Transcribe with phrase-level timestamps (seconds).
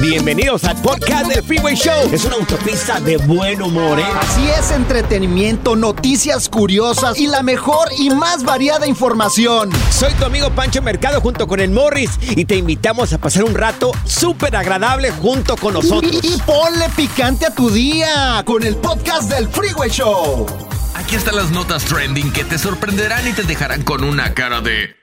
[0.00, 2.08] Bienvenidos al podcast del Freeway Show.
[2.12, 4.04] Es una autopista de buen humor, ¿eh?
[4.20, 9.70] Así es, entretenimiento, noticias curiosas y la mejor y más variada información.
[9.90, 13.56] Soy tu amigo Pancho Mercado junto con el Morris y te invitamos a pasar un
[13.56, 16.12] rato súper agradable junto con nosotros.
[16.22, 20.46] Y, y ponle picante a tu día con el podcast del Freeway Show.
[20.94, 24.97] Aquí están las notas trending que te sorprenderán y te dejarán con una cara de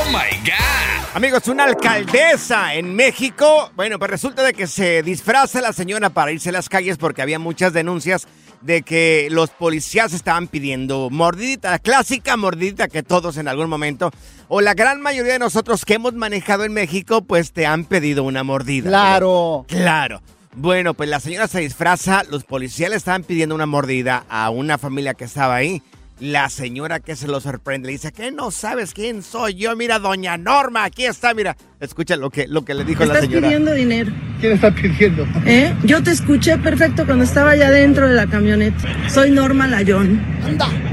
[0.00, 1.16] ¡Oh my God!
[1.16, 6.30] Amigos, una alcaldesa en México, bueno, pues resulta de que se disfraza la señora para
[6.30, 8.28] irse a las calles porque había muchas denuncias
[8.60, 14.12] de que los policías estaban pidiendo mordidita, la clásica mordidita que todos en algún momento,
[14.46, 18.22] o la gran mayoría de nosotros que hemos manejado en México, pues te han pedido
[18.22, 18.88] una mordida.
[18.88, 19.64] Claro.
[19.66, 20.22] Claro.
[20.54, 24.78] Bueno, pues la señora se disfraza, los policías le estaban pidiendo una mordida a una
[24.78, 25.82] familia que estaba ahí.
[26.20, 29.76] La señora que se lo sorprende le dice, ¿qué no sabes quién soy yo?
[29.76, 31.56] Mira, doña Norma, aquí está, mira.
[31.78, 33.46] Escucha lo que, lo que le dijo la Estás señora.
[33.46, 34.12] pidiendo dinero.
[34.40, 35.24] ¿Quién está pidiendo?
[35.46, 35.72] ¿Eh?
[35.84, 38.78] Yo te escuché perfecto cuando estaba allá dentro de la camioneta.
[39.08, 40.20] Soy Norma Layón.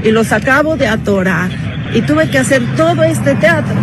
[0.04, 1.50] Y los acabo de atorar.
[1.92, 3.74] Y tuve que hacer todo este teatro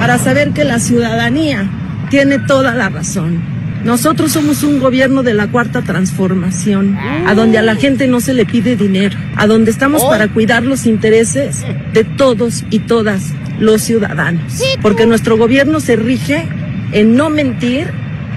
[0.00, 1.68] para saber que la ciudadanía
[2.10, 3.40] tiene toda la razón.
[3.84, 8.32] Nosotros somos un gobierno de la cuarta transformación, a donde a la gente no se
[8.32, 11.62] le pide dinero, a donde estamos para cuidar los intereses
[11.92, 14.62] de todos y todas los ciudadanos.
[14.80, 16.48] Porque nuestro gobierno se rige
[16.92, 17.92] en no mentir,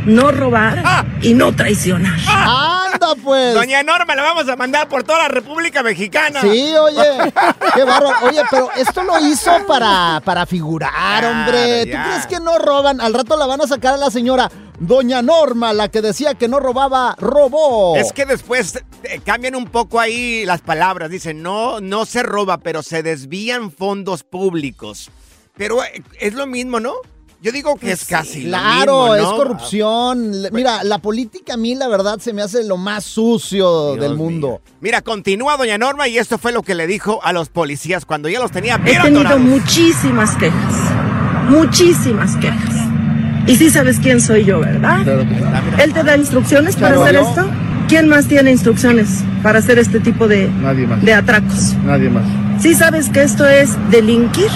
[0.05, 2.19] no robar y no traicionar.
[2.27, 3.53] Anda pues.
[3.53, 6.41] Doña Norma, la vamos a mandar por toda la República Mexicana.
[6.41, 7.31] Sí, oye,
[7.73, 8.15] qué bárbaro.
[8.23, 11.85] Oye, pero esto lo hizo para, para figurar, Claro, hombre.
[11.85, 12.99] ¿Tú crees que no roban?
[12.99, 16.47] Al rato la van a sacar a la señora Doña Norma, la que decía que
[16.47, 17.95] no robaba, robó.
[17.95, 21.09] Es que después eh, cambian un poco ahí las palabras.
[21.09, 25.09] Dicen, no, no se roba, pero se desvían fondos públicos.
[25.55, 26.93] Pero eh, es lo mismo, ¿no?
[27.39, 30.31] Yo digo que es casi Claro, lo mismo, es corrupción.
[30.51, 34.15] Mira, la política a mí, la verdad, se me hace lo más sucio Dios del
[34.15, 34.47] mundo.
[34.47, 34.61] mío.
[34.81, 38.27] Mira, continúa doña Norma y esto fue lo que le dijo a los policías cuando
[38.29, 39.39] ya los tenía He tenido atorados.
[39.41, 40.73] muchísimas quejas,
[41.49, 42.75] muchísimas quejas.
[43.47, 44.99] Y sí sabes quién soy yo, ¿verdad?
[45.79, 47.49] Él te da instrucciones para hacer esto.
[47.87, 51.01] ¿Quién más tiene instrucciones para hacer este tipo de, Nadie más.
[51.01, 51.73] de atracos?
[51.85, 52.23] Nadie más.
[52.59, 54.49] ¿Sí sabes que esto es delinquir?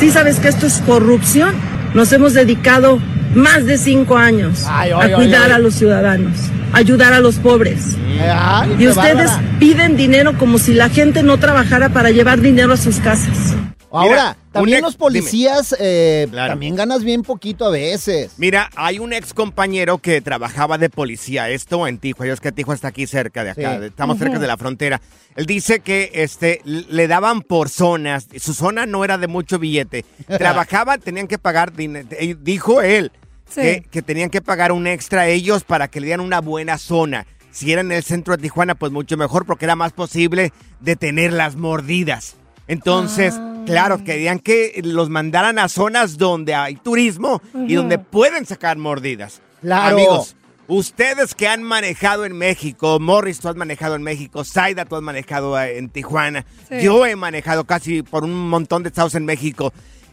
[0.00, 1.54] ¿Sí sabes que esto es corrupción?
[1.94, 2.98] Nos hemos dedicado
[3.36, 5.52] más de cinco años Ay, ay, a cuidar ay, ay.
[5.52, 6.32] a los ciudadanos,
[6.72, 7.96] a ayudar a los pobres.
[8.20, 9.42] Ay, Y ustedes bárbara.
[9.60, 13.54] piden dinero como si la gente no trabajara para llevar dinero a sus casas.
[13.92, 16.52] Ahora, Mira, también los policías eh, Claro.
[16.52, 18.32] también ganas bien poquito a veces.
[18.38, 22.74] Mira, hay un ex compañero que trabajaba de policía, esto en Tijuana, es que Tijuana
[22.76, 23.84] está aquí cerca de acá, Sí.
[23.86, 25.00] estamos cerca de la frontera.
[25.36, 30.04] Él dice que este le daban por zonas, su zona no era de mucho billete.
[30.38, 32.08] Trabajaban, tenían que pagar dinero,
[32.40, 33.12] dijo él,
[33.54, 36.76] que, que tenían que pagar un extra a ellos para que le dieran una buena
[36.78, 37.26] zona.
[37.50, 41.32] Si era en el centro de Tijuana, pues mucho mejor porque era más posible detener
[41.32, 42.36] las mordidas.
[42.68, 43.34] Entonces,
[43.68, 49.40] claro, querían que los mandaran a zonas donde hay turismo y donde pueden sacar mordidas.
[49.60, 49.94] Claro.
[49.96, 50.36] Amigos,
[50.66, 55.02] ustedes que han manejado en México, Morris, tú has manejado en México, Zaida, tú has
[55.02, 56.44] manejado eh, en Tijuana,
[56.82, 59.72] yo he manejado casi por un montón de estados en México.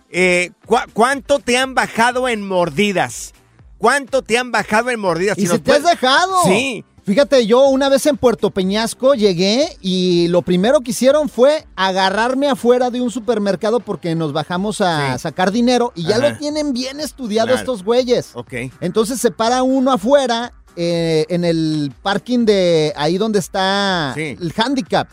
[0.10, 3.34] Eh, ¿cu- ¿Cuánto te han bajado en mordidas?
[3.78, 5.38] ¿Cuánto te han bajado en mordidas?
[5.38, 6.44] ¿Y si te has dejado?
[6.46, 6.86] Sí.
[7.06, 12.48] Fíjate, yo una vez en Puerto Peñasco llegué y lo primero que hicieron fue agarrarme
[12.50, 15.20] afuera de un supermercado porque nos bajamos a Sí.
[15.20, 17.60] sacar dinero y ya lo tienen bien estudiado Claro.
[17.60, 18.32] estos güeyes.
[18.34, 18.54] Ok.
[18.82, 24.38] Entonces se para uno afuera eh, en el parking de ahí donde está Sí.
[24.40, 25.08] el handicap.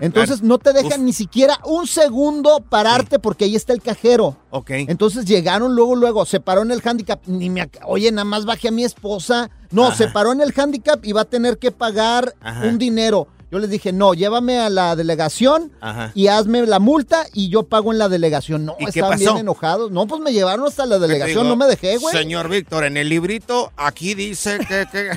[0.00, 1.06] Entonces no te dejan Uf.
[1.06, 4.36] ni siquiera un segundo pararte porque ahí está el cajero.
[4.50, 4.70] Ok.
[4.70, 7.20] Entonces llegaron luego, luego, se paró en el handicap.
[7.26, 9.50] Ni me, oye, nada más bajé a mi esposa.
[9.70, 9.96] No, Ajá.
[9.96, 12.66] se paró en el handicap y va a tener que pagar Ajá.
[12.66, 13.28] un dinero.
[13.52, 16.10] Yo les dije, no, llévame a la delegación Ajá.
[16.14, 18.64] y hazme la multa y yo pago en la delegación.
[18.64, 19.34] No, ¿Y qué estaban pasó?
[19.34, 19.90] bien enojados.
[19.90, 22.16] No, pues me llevaron hasta la delegación, no me dejé, güey.
[22.16, 24.86] Señor Víctor, en el librito aquí dice que...
[24.90, 25.10] que-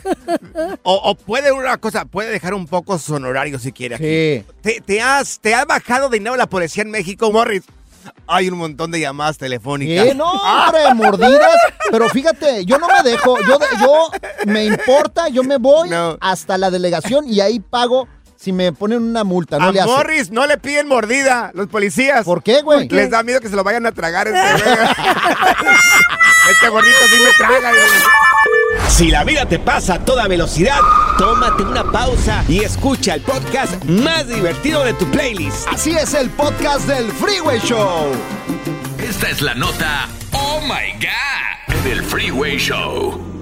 [0.83, 3.95] o, o puede una cosa, puede dejar un poco su honorario si quiere.
[3.95, 4.03] aquí.
[4.03, 4.45] Sí.
[4.61, 7.63] ¿Te, te has, ¿Te ha bajado dinero la policía en México, Morris?
[8.27, 10.05] Hay un montón de llamadas telefónicas.
[10.07, 10.13] ¿Qué?
[10.13, 11.55] No, hombre, mordidas.
[11.89, 13.35] Pero fíjate, yo no me dejo.
[13.47, 14.09] Yo, yo
[14.45, 16.17] me importa, yo me voy No.
[16.21, 18.07] hasta la delegación y ahí pago
[18.45, 19.57] si me ponen una multa.
[19.57, 19.83] No a le.
[19.83, 22.23] Morris no le piden mordida los policías.
[22.23, 22.87] ¿Por qué, güey?
[22.89, 24.87] Les da miedo que se lo vayan a tragar este güey.
[26.51, 27.71] Este gordito sí me traga.
[28.87, 30.79] Si la vida te pasa a toda velocidad,
[31.17, 35.67] tómate una pausa y escucha el podcast más divertido de tu playlist.
[35.67, 38.11] Así es el podcast del Freeway Show.
[38.99, 43.34] Esta es la nota Oh My God del Freeway Show.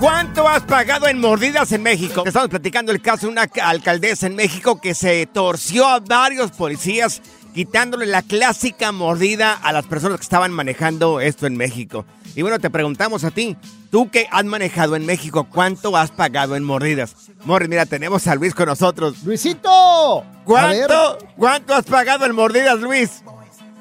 [0.00, 2.22] ¿Cuánto has pagado en mordidas en México?
[2.26, 6.50] Estamos platicando el caso de una ca- alcaldesa en México que se torció a varios
[6.50, 7.22] policías
[7.54, 12.04] quitándole la clásica mordida a las personas que estaban manejando esto en México.
[12.34, 13.56] Y bueno, te preguntamos a ti,
[13.90, 17.16] tú que has manejado en México, ¿cuánto has pagado en mordidas?
[17.46, 19.22] Morris, mira, tenemos a Luis con nosotros.
[19.24, 20.22] Luisito.
[20.44, 23.22] ¿Cuánto, ¿Cuánto has pagado en mordidas, Luis?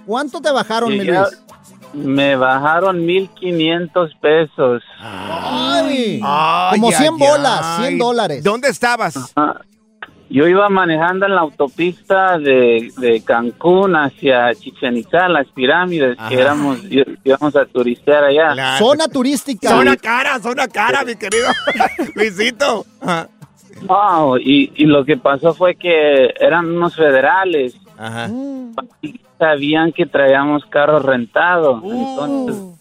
[0.06, 1.20] ¿Cuánto te bajaron, mi Luis?
[1.94, 4.84] Me bajaron 1500 pesos.
[5.00, 7.86] Ay, Ay, como ay, 100 bolas, ay.
[7.88, 8.44] 100 dólares.
[8.44, 9.34] ¿Dónde estabas?
[10.30, 16.30] Yo iba manejando en la autopista de, de Cancún hacia Chichen Itza, las pirámides, Ajá.
[16.30, 16.80] que éramos,
[17.24, 18.56] íbamos a turistear allá.
[18.56, 19.70] La- Zona turística.
[19.70, 21.48] Zona cara, zona cara, mi querido
[22.16, 22.86] Luisito.
[23.02, 23.30] Ajá.
[23.88, 27.76] No, y, y lo que pasó fue que eran unos federales.
[27.98, 28.30] Ajá.
[29.02, 31.82] y sabían que traíamos carros rentados.
[31.84, 32.72] Entonces,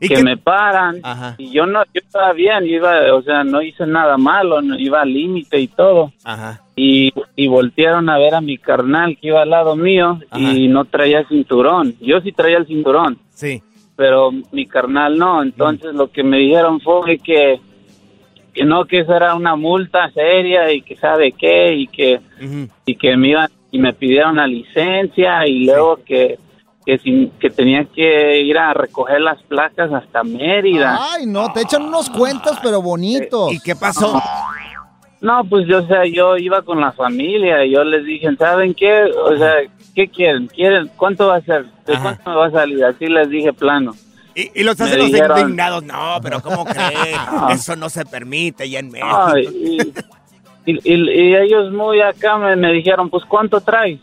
[0.00, 1.00] ¿Y que me paran.
[1.02, 1.34] Ajá.
[1.38, 4.78] Y yo no, yo estaba bien, yo iba, o sea, no hice nada malo, no-
[4.78, 6.12] iba al límite y todo.
[6.24, 6.62] Ajá.
[6.76, 10.84] y, y voltearon a ver a mi carnal que iba al lado mío y no
[10.84, 11.96] traía cinturón.
[12.00, 13.60] Yo sí traía el cinturón, Sí.
[13.96, 15.42] pero mi carnal no.
[15.42, 17.58] Entonces lo que me dijeron fue que,
[18.54, 22.68] que no, que esa era una multa seria y que sabe qué y que, Ujú.
[22.86, 26.38] y que me iban y me pidieron la licencia y luego que
[26.86, 30.98] que, sin, que tenía que ir a recoger las placas hasta Mérida.
[30.98, 33.52] Ay, no, te echan unos cuentos, pero bonitos.
[33.52, 34.18] ¿Y qué pasó?
[35.20, 38.72] No, pues yo, o sea, yo iba con la familia y yo les dije, ¿saben
[38.72, 39.02] qué?
[39.04, 39.52] O sea,
[39.94, 40.46] ¿qué quieren?
[40.46, 40.90] ¿Quieren?
[40.96, 41.66] ¿Cuánto va a ser?
[41.84, 42.02] ¿De Ajá.
[42.02, 42.82] cuánto me va a salir?
[42.82, 43.94] Así les dije plano.
[44.34, 45.82] Y, y los hacen los dijeron- indignados.
[45.84, 47.18] No, pero ¿cómo crees?
[47.50, 49.26] Eso no se permite ya en México.
[49.34, 49.78] Ay, y,
[50.72, 53.98] y- y- y ellos muy acá me, me dijeron, pues ¿cuánto traes?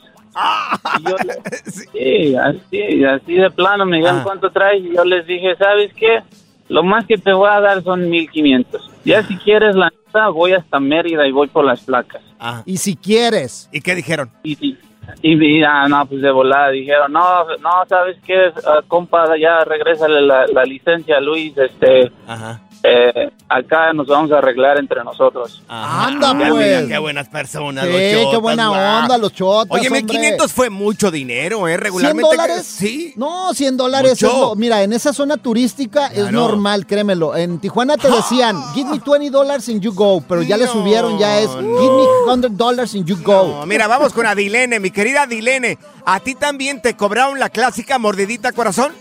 [1.00, 1.16] Y yo,
[1.94, 4.24] sí, así, así de plano me dijeron, Ah.
[4.24, 4.84] ¿cuánto traes?
[4.84, 6.22] Y yo les dije, ¿sabes qué?
[6.68, 8.92] Lo más que te voy a dar son 1500.
[9.06, 12.22] Ya si quieres la neta, voy hasta Mérida y voy por las placas.
[12.40, 12.64] Ajá.
[12.66, 13.70] Y si quieres.
[13.72, 14.32] ¿Y qué dijeron?
[14.44, 14.78] Y, y,
[15.22, 18.52] y, y, ah, no, pues de volada dijeron, no, no, ¿sabes qué?
[18.68, 22.60] Ah, compa, ya regrésale la, la licencia, Luis, este, Ajá.
[22.88, 25.62] Eh, acá nos vamos a arreglar entre nosotros.
[25.68, 26.08] Ajá.
[26.08, 26.54] Anda, Ah, pues.
[26.84, 27.86] mira, qué buenas personas.
[27.86, 29.04] Sí, los qué buena guau.
[29.04, 30.04] onda, los chotas, Oye, hombre.
[30.04, 31.76] 1500 fue mucho dinero, ¿eh?
[31.76, 32.30] ¿100 Regularmente.
[32.36, 32.66] dólares?
[32.66, 33.14] Sí.
[33.16, 34.12] No, 100 dólares.
[34.14, 37.36] es lo- mira, en esa zona turística es normal, créemelo.
[37.36, 40.22] En Tijuana te decían, give me 20 dollars and you go.
[40.28, 41.80] Pero ya le subieron, ya es, no.
[41.80, 43.60] give me 100 dollars and you go.
[43.60, 45.78] No, mira, vamos con Adilene, mi querida Adilene.
[46.06, 48.92] ¿A ti también te cobraron la clásica mordidita corazón?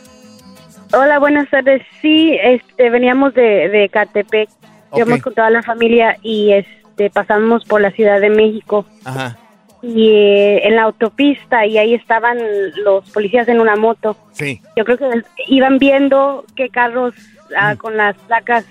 [0.96, 1.82] Hola, buenas tardes.
[2.00, 4.48] Sí, este, veníamos de, de Catepec.
[4.90, 4.98] Ok.
[4.98, 9.36] Íbamos con toda la familia y este, pasamos por la Ciudad de México Ajá.
[9.82, 12.38] y eh, en la autopista y ahí estaban
[12.84, 14.16] los policías en una moto.
[14.32, 14.60] Sí.
[14.76, 15.06] Yo creo que
[15.48, 17.14] iban viendo qué carros
[17.56, 18.64] ah, con las placas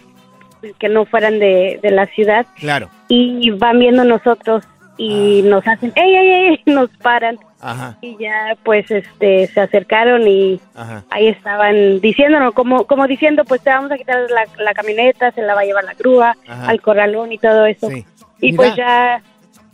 [0.80, 2.90] que no fueran de, de la ciudad Claro.
[3.10, 4.64] y van viendo nosotros
[4.98, 6.62] y nos hacen, ¡ey, ey, ey!
[6.74, 7.98] Nos paran Ajá.
[8.02, 11.04] y ya pues este se acercaron y Ajá.
[11.10, 15.42] ahí estaban diciéndonos, como, como diciendo, pues te vamos a quitar la, la camioneta, se
[15.42, 16.68] la va a llevar la grúa, Ajá.
[16.70, 17.90] al corralón y todo eso.
[17.90, 18.06] Sí.
[18.42, 18.58] Y Mira.
[18.58, 19.22] pues ya,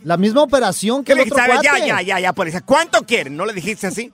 [0.04, 1.64] La misma operación que ¿Qué el otro cuate.
[1.66, 2.60] Ya, ya, ya, ya, policía.
[2.64, 3.36] ¿Cuánto quieren?
[3.36, 4.12] ¿No le dijiste así?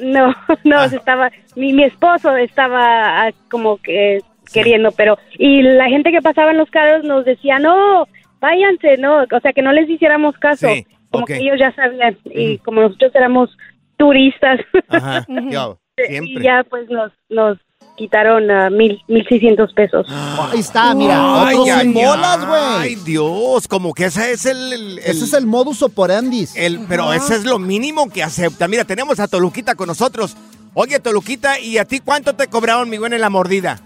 [0.00, 0.88] no, no, Ah.
[0.88, 4.20] se estaba, mi, mi esposo estaba ah, como que
[4.52, 8.06] queriendo, pero y la gente que pasaba en los carros nos decía, no,
[8.40, 12.16] váyanse, no, o sea, que no les hiciéramos caso, Sí, como que ellos ya sabían,
[12.24, 13.50] y como nosotros éramos
[13.96, 17.58] turistas, Ajá, y ya pues nos, nos
[17.96, 20.06] quitaron a mil, mil seiscientos pesos.
[20.52, 23.04] Ahí está, mira, Ay, otros ay, sin bolas, Ay, güey.
[23.04, 24.72] Dios, como que ese es el...
[24.72, 26.46] el- Ese el- es el modus operandi.
[26.56, 28.68] el- pero ese es lo mínimo que acepta.
[28.68, 30.36] Mira, tenemos a Toluquita con nosotros.
[30.74, 33.80] Oye, Toluquita, ¿y a ti cuánto te cobraron, mi buena, en la mordida?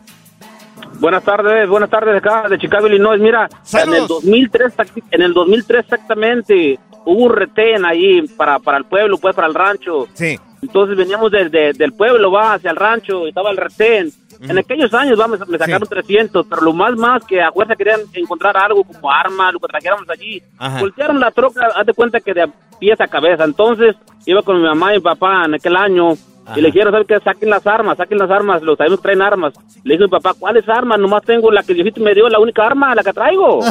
[0.99, 3.21] Buenas tardes, buenas tardes acá de Chicago, Illinois.
[3.21, 4.09] Mira, en el Saludos.
[4.09, 9.35] 2003, tac- en el 2003 exactamente, hubo un retén ahí para, para el pueblo, pues
[9.35, 10.07] para el rancho.
[10.15, 10.39] Sí.
[10.63, 14.11] Entonces veníamos de- de- del pueblo, va, hacia el rancho, y estaba el retén.
[14.43, 18.01] En aquellos años, vamos, me sacaron 300, pero lo más más que a fuerza querían
[18.15, 20.43] encontrar algo como arma, lo que trajéramos allí.
[20.59, 20.81] Ajá.
[20.81, 23.45] Voltearon la troca, haz de cuenta que de pies a cabeza.
[23.45, 26.13] Entonces, iba con mi mamá y mi papá en aquel año,
[26.57, 27.21] y le dijeron, ¿sabes qué?
[27.21, 29.53] Saquen las armas, saquen las armas, los sabemos traen armas.
[29.85, 30.99] Le dijo mi papá, ¿cuáles armas?
[30.99, 33.61] Nomás tengo la que viejito me dio, la única arma, la que traigo.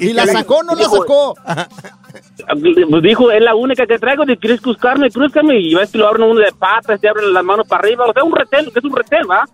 [0.00, 1.34] ¿Y la sacó o no la Dijo- sacó?
[2.46, 6.08] Pues dijo, es la única que traigo, de quieres cruzcarme, cruzcame, y ves que lo
[6.08, 8.78] abren uno de patas, te abren las manos para arriba, o sea, un retén, que
[8.78, 9.44] es un retén, ¿va?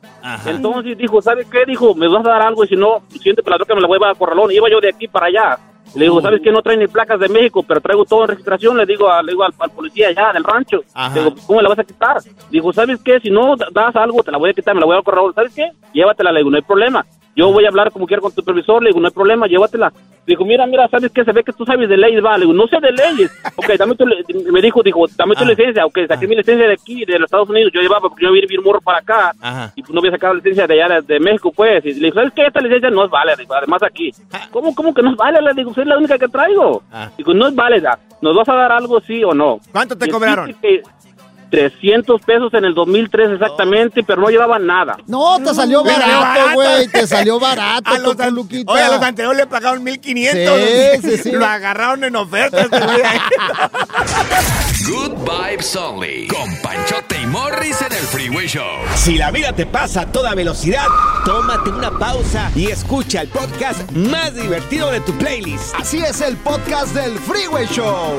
[0.46, 1.64] Entonces dijo, ¿sabes qué?
[1.66, 3.86] Dijo, me vas a dar algo, y si no, siente por la troca me la
[3.88, 5.58] voy a corralón, iba yo de aquí para allá.
[5.94, 6.50] Le digo, ¿sabes qué?
[6.50, 9.30] No trae ni placas de México, pero traigo todo en registración, le digo, a- le
[9.30, 10.80] digo al, al policía allá del rancho.
[10.92, 11.14] Ajá.
[11.14, 12.16] Le digo, ¿cómo me la vas a quitar?
[12.50, 13.20] Dijo, ¿sabes qué?
[13.20, 15.32] Si no da- das algo, te la voy a quitar, me la voy a correr.
[15.36, 15.70] ¿Sabes qué?
[15.92, 17.06] Llévatela, le digo, no hay problema.
[17.36, 19.92] Yo voy a hablar como quiera con tu supervisor, le digo, no hay problema, llévatela.
[20.26, 21.22] Dijo, mira, mira, ¿sabes qué?
[21.22, 22.38] Se ve que tú sabes de leyes, va.
[22.38, 23.30] Le digo, no sé de leyes.
[23.56, 25.46] Ok, dame tu, me dijo, dijo, dame tu Ah.
[25.48, 25.84] licencia.
[25.84, 27.70] Ok, saqué mi licencia de aquí, de los Estados Unidos.
[27.74, 29.32] Yo llevaba, porque yo vine bien morro para acá.
[29.40, 29.72] Ajá.
[29.76, 31.84] Y pues no había sacado la licencia de allá, de, México, pues.
[31.84, 32.46] Y le dijo, ¿sabes qué?
[32.46, 34.12] Esta licencia no es válida, además aquí.
[34.50, 35.40] ¿Cómo, cómo que no es válida?
[35.42, 36.82] Le digo, soy la única que traigo.
[36.90, 37.10] Ah.
[37.18, 37.98] Digo, no es válida.
[38.22, 39.60] ¿Nos vas a dar algo, sí o no?
[39.72, 40.54] ¿Cuánto te Y cobraron?
[40.54, 40.82] que
[41.54, 44.96] 300 pesos en el 2003 exactamente, pero no llevaban nada.
[45.06, 46.88] No, te salió barato, güey.
[46.88, 50.58] Te salió barato, A los, an- oye, a los anteriores le pagaron 1500.
[50.58, 51.30] Sí, sí, sí.
[51.32, 52.66] Lo agarraron en oferta.
[52.66, 52.80] güey.
[54.87, 56.26] Good vibes only.
[56.26, 58.64] Con Panchote y Morris en el Freeway Show.
[58.96, 60.87] Si la vida te pasa a toda velocidad,
[61.25, 65.75] tómate una pausa y escucha el podcast más divertido de tu playlist.
[65.78, 68.18] Así es el podcast del Freeway Show.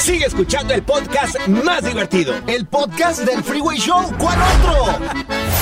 [0.00, 2.34] Sigue escuchando el podcast más divertido.
[2.46, 4.12] El podcast del Freeway Show.
[4.18, 4.98] ¿Cuál otro?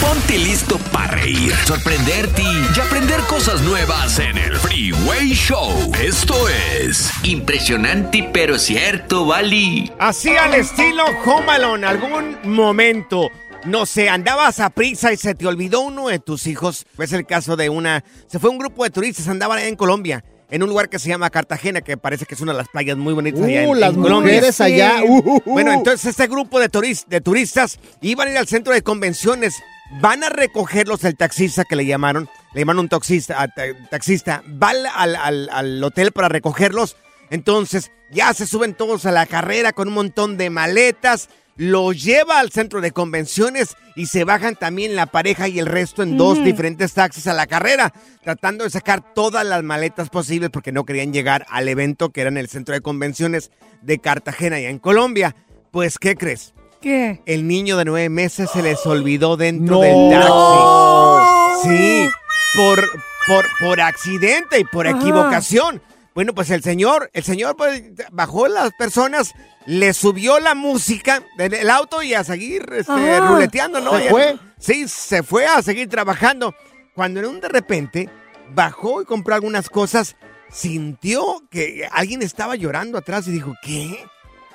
[0.00, 5.92] Ponte listo para reír, sorprenderte y aprender cosas nuevas en el Freeway Show.
[6.02, 9.90] Esto es impresionante pero cierto, Bali.
[9.98, 13.30] Así al estilo Home Alone, algún momento,
[13.64, 16.84] no sé, andabas a prisa y se te olvidó uno de tus hijos.
[16.98, 20.22] Es el caso de una, se fue un grupo de turistas, andaban en Colombia,
[20.54, 22.96] en un lugar que se llama Cartagena, que parece que es una de las playas
[22.96, 24.32] muy bonitas allá en, Uh, en las Colombia.
[24.34, 25.02] mujeres allá.
[25.04, 25.52] Uh, uh, uh.
[25.52, 29.54] Bueno, entonces este grupo de, turis- de turistas iban a ir al centro de convenciones.
[30.00, 33.46] Van a recogerlos el taxista que le llamaron, le llamaron un taxista,
[33.90, 36.96] taxista, va al, al- al- al hotel para recogerlos.
[37.30, 42.40] Entonces ya se suben todos a la carrera con un montón de maletas, los lleva
[42.40, 46.42] al centro de convenciones y se bajan también la pareja y el resto en dos
[46.42, 47.92] diferentes taxis a la carrera,
[48.22, 52.30] tratando de sacar todas las maletas posibles porque no querían llegar al evento que era
[52.30, 53.50] en el centro de convenciones
[53.82, 55.36] de Cartagena y en Colombia.
[55.70, 56.54] Pues, ¿qué crees?
[56.80, 57.22] ¿Qué?
[57.24, 59.80] El niño de nueve meses se les olvidó dentro No.
[59.80, 61.68] del taxi.
[61.68, 62.08] Sí,
[62.56, 62.90] por,
[63.26, 64.98] por, por accidente y por Ajá.
[64.98, 65.80] equivocación.
[66.14, 69.34] Bueno, pues el señor, el señor pues, bajó las personas,
[69.66, 73.98] le subió la música del auto y a seguir este, ruleteando, ¿no?
[73.98, 74.38] ¿Se fue?
[74.58, 76.54] Sí, se fue a seguir trabajando.
[76.94, 78.08] Cuando en un de repente
[78.54, 80.14] bajó y compró algunas cosas,
[80.50, 83.98] sintió que alguien estaba llorando atrás y dijo, ¿qué?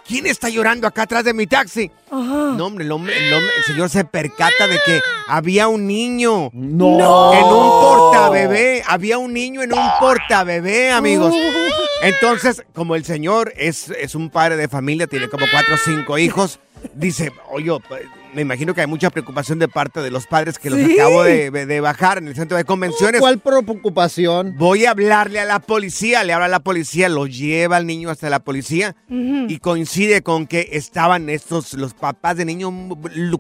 [0.10, 1.92] ¿Quién está llorando acá atrás de mi taxi?
[2.12, 6.50] No, hombre, el, hombre- el hombre- el señor se percata de que había un niño.
[6.52, 7.32] No.
[7.34, 8.82] En un portabebé.
[8.88, 11.32] Había un niño en un portabebé, amigos.
[12.02, 16.18] Entonces, como el señor es, es un padre de familia, tiene como cuatro o cinco
[16.18, 16.60] hijos,
[16.96, 18.02] dice, oye, pues,
[18.34, 21.00] me imagino que hay mucha preocupación de parte de los padres que los Sí.
[21.00, 23.20] acabo de, de bajar en el centro de convenciones.
[23.22, 24.56] ¿Cuál preocupación?
[24.58, 28.10] Voy a hablarle a la policía, le habla a la policía, lo lleva al niño
[28.10, 32.72] hasta la policía y coincide con que estaban estos, los papás de niño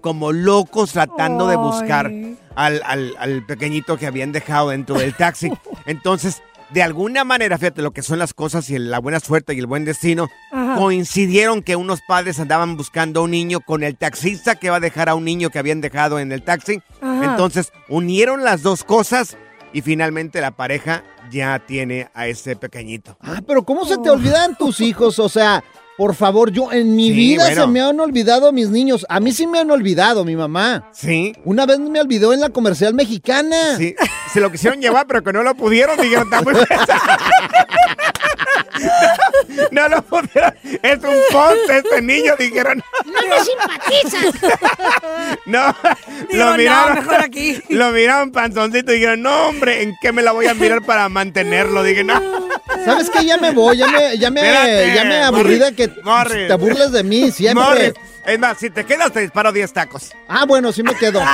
[0.02, 2.12] como locos tratando de buscar
[2.56, 5.52] al, al- al pequeñito que habían dejado dentro del taxi.
[5.86, 6.42] Entonces,
[6.72, 9.66] de alguna manera, fíjate lo que son las cosas y la buena suerte y el
[9.66, 10.76] buen destino, Ajá.
[10.76, 14.80] coincidieron que unos padres andaban buscando a un niño con el taxista que va a
[14.80, 16.82] dejar a un niño que habían dejado en el taxi.
[17.02, 17.26] Ajá.
[17.26, 19.38] Entonces, unieron las dos cosas
[19.74, 23.18] y finalmente la pareja ya tiene a ese pequeñito.
[23.22, 25.20] Ah, pero ¿cómo se te olvidan tus hijos?
[25.20, 25.64] O sea,
[26.00, 27.62] por favor, yo en mi Sí, vida bueno.
[27.64, 29.06] se me han olvidado mis niños.
[29.10, 30.90] A mí sí me han olvidado, mi mamá.
[30.94, 31.34] Sí.
[31.44, 33.76] Una vez me olvidó en la comercial mexicana.
[33.78, 33.94] Sí,
[34.32, 36.88] se lo quisieron llevar, pero que no lo pudieron, dijeron, está muy pesado".
[39.72, 40.54] No lo pudieron.
[40.82, 42.84] Es un poste este niño, dijeron.
[43.06, 44.52] ¡No me simpatizas!
[45.46, 45.76] No,
[46.30, 46.96] Digo, lo no, miraron.
[47.00, 47.62] mejor aquí.
[47.70, 51.10] Lo miraron panzoncito y dijeron, no, hombre, ¿en qué me la voy a mirar para
[51.10, 51.82] mantenerlo?
[51.84, 52.20] Dije, no.
[52.86, 53.26] ¿Sabes qué?
[53.26, 56.48] Ya me voy, ya me, ya me, Espérate, ya me aburrí de que Morris.
[56.48, 57.64] te burles de mí siempre.
[57.64, 57.94] Morris,
[58.26, 60.12] Es más, si te quedas, te disparo 10 tacos.
[60.28, 61.22] Ah, bueno, sí me quedo.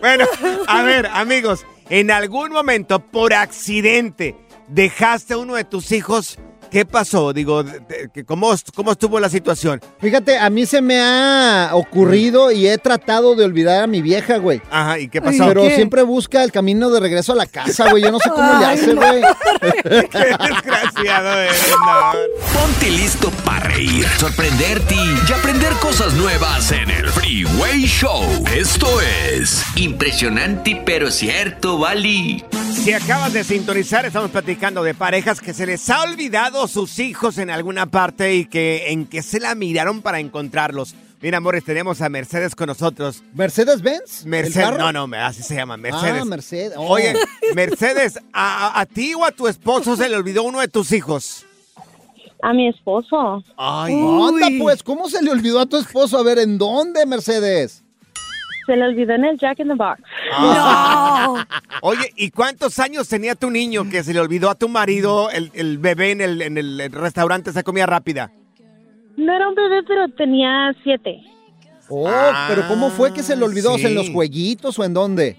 [0.00, 0.26] Bueno,
[0.66, 4.34] a ver, amigos, en algún momento, por accidente,
[4.68, 6.38] dejaste uno de tus hijos.
[6.70, 7.32] ¿Qué pasó?
[7.32, 7.64] Digo,
[8.26, 9.80] ¿cómo, ¿cómo estuvo la situación?
[10.00, 14.38] Fíjate, a mí se me ha ocurrido y he tratado de olvidar a mi vieja,
[14.38, 14.60] güey.
[14.70, 15.46] Ajá, ¿y qué pasó?
[15.46, 15.76] Pero ¿Qué?
[15.76, 18.02] siempre busca el camino de regreso a la casa, güey.
[18.02, 19.00] Yo no sé cómo le Ay, hace, no.
[19.00, 19.22] güey.
[19.84, 22.12] Desgraciado eres, no.
[22.58, 28.22] Ponte listo para reír, sorprenderte y aprender cosas nuevas en el Freeway Show.
[28.54, 32.44] Esto es impresionante pero cierto, Bali.
[32.72, 37.38] Si acabas de sintonizar, estamos platicando de parejas que se les ha olvidado sus hijos
[37.38, 40.94] en alguna parte y que en que se la miraron para encontrarlos.
[41.20, 43.22] Mira, amores, tenemos a Mercedes con nosotros.
[43.34, 44.22] ¿Mercedes Benz?
[44.22, 46.22] ¿El Mercedes, no, no, así se llama, Mercedes.
[46.22, 46.72] Ah, Mercedes.
[46.76, 46.88] Oh.
[46.88, 47.14] Oye,
[47.54, 51.46] Mercedes, ¿a, ti o a tu esposo se le olvidó uno de tus hijos?
[52.42, 53.42] A mi esposo.
[53.56, 56.18] Ay, Anda, pues, ¿cómo se le olvidó a tu esposo?
[56.18, 57.82] A ver, ¿en dónde, Mercedes?
[58.66, 60.02] Se le olvidó en el Jack in the Box.
[60.32, 61.46] Ah.
[61.82, 65.50] Oye, ¿y cuántos años tenía tu niño que se le olvidó a tu marido el,
[65.54, 68.32] el bebé en el, en el restaurante esa comida rápida?
[69.16, 71.22] No era un bebé, pero tenía siete.
[71.88, 72.10] Oh,
[72.48, 73.76] pero ¿cómo fue que se le olvidó?
[73.78, 74.12] ¿En los sí.
[74.12, 75.36] jueguitos o en dónde?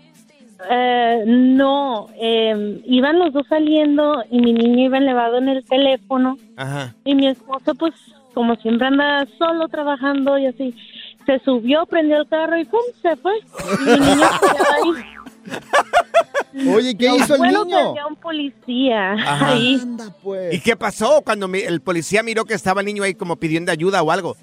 [0.70, 6.38] Eh, no, eh, iban los dos saliendo y mi niño iba elevado en el teléfono
[6.56, 6.96] Ajá.
[7.06, 7.94] y mi esposo, pues,
[8.34, 10.74] como siempre anda solo trabajando y así,
[11.28, 12.80] se subió, prendió el carro y ¡pum!
[13.04, 13.34] se fue.
[13.82, 14.26] Y mi niño
[14.74, 15.04] ahí.
[16.76, 18.08] Oye, ¿qué hizo el bueno niño?
[18.10, 19.50] un policía Ajá.
[19.52, 19.80] ahí.
[20.24, 20.54] pues.
[20.56, 23.72] ¿Y qué pasó cuando mi- el policía miró que estaba el niño ahí como pidiendo
[23.72, 24.36] ayuda o algo?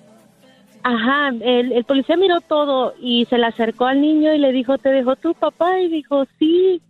[0.85, 4.77] Ajá, el, el policía miró todo y se le acercó al niño y le dijo,
[4.79, 5.81] ¿te dejó tu papá?
[5.81, 6.81] Y dijo, sí.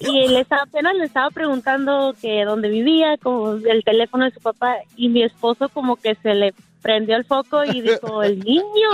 [0.00, 4.40] Y él estaba, apenas le estaba preguntando que dónde vivía, como el teléfono de su
[4.40, 6.52] papá, y mi esposo como que se le
[6.84, 8.90] prendió el foco y dijo, el niño,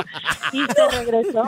[0.53, 1.42] y se regresó.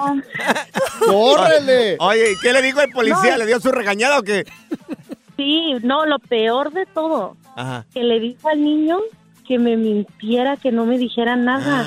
[1.07, 1.97] ¡Córrele!
[2.01, 3.33] Oye, ¿y qué le dijo el policía?
[3.33, 3.39] No.
[3.39, 4.45] ¿Le dio su regañada o qué?
[5.37, 7.87] Sí, no, lo peor de todo, Ajá.
[7.95, 8.99] que le dijo al niño
[9.47, 11.87] que me mintiera, que no me dijera nada.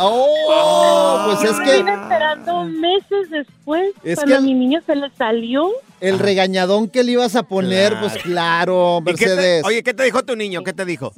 [0.00, 1.22] ¡Oh!
[1.26, 5.70] Pues es que esperando meses después, Es cuando que- a mi niño se le salió.
[6.00, 9.64] el regañadón que le ibas a poner, pues claro, ¿Y qué te- Mercedes.
[9.64, 10.62] oye, ¿qué te dijo tu niño?
[10.64, 11.12] ¿Qué te dijo?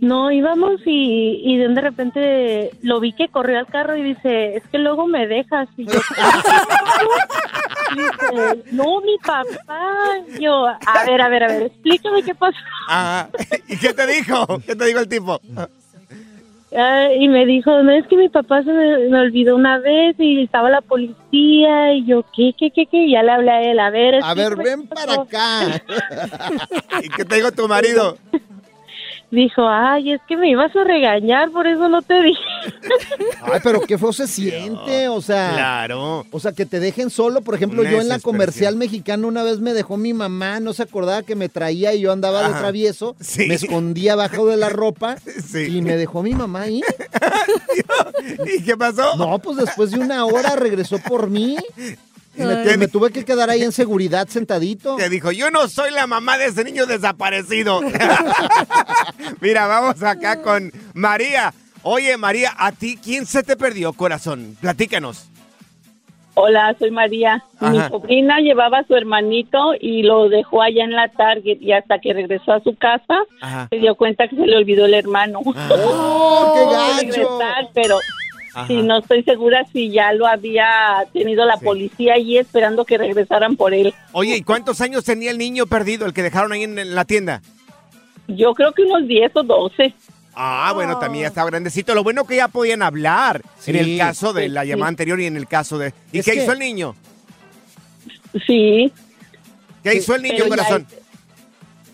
[0.00, 4.62] No, íbamos y, y de repente lo vi que corrió al carro y dice, es
[4.68, 5.68] que luego me dejas.
[5.76, 5.98] Y yo,
[7.96, 10.18] y dice, no, mi papá.
[10.36, 12.56] Y yo, a ver, a ver, a ver, explícame qué pasó.
[12.88, 13.28] Ajá.
[13.66, 14.46] ¿Y qué te dijo?
[14.66, 15.40] ¿Qué te dijo el tipo?
[16.76, 20.16] Ah, y me dijo, no, es que mi papá se me, me olvidó una vez
[20.18, 21.94] y estaba la policía.
[21.94, 23.04] Y yo, ¿qué, qué, qué, qué?
[23.04, 24.22] Y ya le hablé a él, a ver.
[24.22, 25.60] A ver, ven para acá.
[27.02, 28.18] ¿Y qué te dijo tu marido?
[29.30, 32.40] Dijo, ay, es que me ibas a regañar, por eso no te dije.
[33.42, 35.52] Ay, pero qué feo se siente, o sea.
[35.54, 36.26] Claro.
[36.30, 37.40] O sea, que te dejen solo.
[37.42, 40.72] Por ejemplo, Una yo en la comercial mexicana una vez me dejó mi mamá, no
[40.72, 42.58] se acordaba que me traía y yo andaba de Ajá.
[42.58, 43.16] travieso.
[43.20, 43.46] Sí.
[43.46, 45.76] Me escondía abajo de la ropa Sí.
[45.78, 46.82] y me dejó mi mamá ahí.
[48.58, 49.16] ¿Y qué pasó?
[49.16, 51.56] No, pues después de una hora regresó por mí.
[52.38, 52.78] Y me, Ay.
[52.78, 54.96] me tuve que quedar ahí en seguridad sentadito.
[54.96, 57.80] Que dijo, yo no soy la mamá de ese niño desaparecido.
[59.40, 61.52] Mira, vamos acá con María.
[61.82, 64.56] Oye, María, ¿a ti quién se te perdió, corazón?
[64.60, 65.28] Platícanos.
[66.40, 67.42] Hola, soy María.
[67.60, 71.98] Mi sobrina llevaba a su hermanito y lo dejó allá en la Target y hasta
[71.98, 73.66] que regresó a su casa Ajá.
[73.70, 75.40] se dio cuenta que se le olvidó el hermano.
[75.44, 77.00] ¡Oh, qué gacho!
[77.00, 77.98] Regresar, pero
[78.60, 78.66] Ajá.
[78.68, 83.56] sí, no estoy segura si ya lo había tenido la policía allí esperando que regresaran
[83.56, 83.94] por él.
[84.12, 87.04] Oye, ¿y cuántos años tenía el niño perdido, el que dejaron ahí en, en la
[87.04, 87.42] tienda?
[88.26, 89.94] Yo creo que unos 10 o 12.
[90.34, 91.94] Ah, bueno, también ya estaba grandecito.
[91.94, 93.70] Lo bueno que ya podían hablar Sí.
[93.72, 94.68] en el caso de Sí, la sí.
[94.68, 95.92] llamada anterior y en el caso de...
[96.12, 96.94] ¿Y Es qué que- hizo el niño?
[98.46, 98.92] Sí.
[99.82, 100.86] ¿Qué hizo el niño, Pero ya- corazón?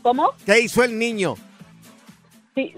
[0.03, 0.31] ¿Cómo?
[0.45, 1.37] ¿Qué hizo el niño?
[2.55, 2.75] Sí,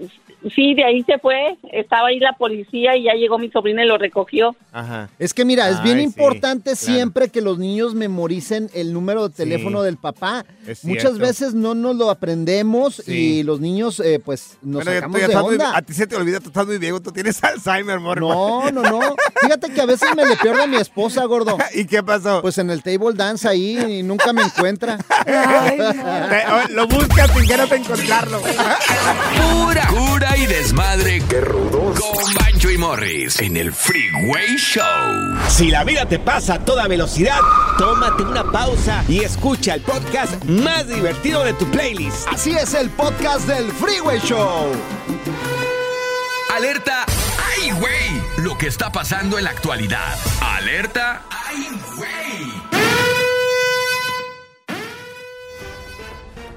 [0.55, 1.57] sí, de ahí se fue.
[1.71, 4.55] Estaba ahí la policía y ya llegó mi sobrina y lo recogió.
[4.79, 5.09] Ajá.
[5.17, 6.77] Es que mira, es bien Ay, sí, importante claro.
[6.77, 9.85] siempre que los niños memoricen el número de teléfono Sí.
[9.85, 10.45] del papá.
[10.83, 13.11] Muchas veces no nos lo aprendemos Sí.
[13.39, 15.75] y los niños eh, pues nos Bueno, sacamos de estás muy- onda.
[15.77, 18.19] a ti se te olvida, tú estás muy viejo, tú tienes Alzheimer, amor.
[18.19, 18.99] No, no, no.
[19.41, 21.57] Fíjate que a veces me le pierdo a mi esposa, gordo.
[21.73, 22.41] ¿Y qué pasó?
[22.41, 24.97] Pues en el table dance ahí y nunca me encuentra.
[25.25, 25.33] Te-
[26.51, 28.41] oh, lo buscas sin querer encontrarlo.
[28.41, 31.21] Pura cura y desmadre.
[31.29, 31.99] ¡Qué rudos!
[31.99, 32.33] Con
[32.67, 34.83] Bancho y Morris en el Freeway Show.
[35.47, 37.39] Si la vida te pasa a toda velocidad,
[37.77, 42.27] tómate una pausa y escucha el podcast más divertido de tu playlist.
[42.27, 44.71] Así es el podcast del Freeway Show.
[46.53, 47.05] Alerta.
[47.55, 48.43] ¡Ay, güey!
[48.43, 50.17] Lo que está pasando en la actualidad.
[50.41, 51.23] Alerta.
[51.29, 53.16] ¡Ay, güey!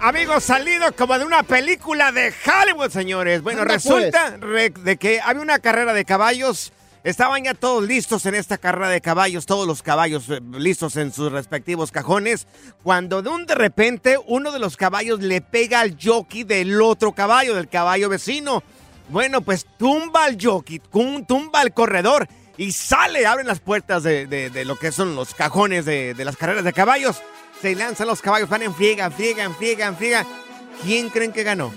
[0.00, 3.42] Amigos, salido como de una película de Hollywood, señores.
[3.42, 6.72] Bueno, resulta re- de que había una carrera de caballos.
[7.04, 11.12] Estaban ya todos listos en esta carrera de caballos, todos los caballos eh, listos en
[11.12, 12.46] sus respectivos cajones,
[12.82, 17.12] cuando de un de repente uno de los caballos le pega al jockey del otro
[17.12, 18.62] caballo, del caballo vecino.
[19.08, 22.26] Bueno, pues tumba al jockey, tum- tumba al corredor
[22.58, 26.24] y sale, abren las puertas de, de- de lo que son los cajones de, de
[26.24, 27.20] las carreras de caballos.
[27.60, 30.26] Se lanzan los caballos, van en friega, friega, friega, friega.
[30.82, 31.72] ¿Quién creen que ganó?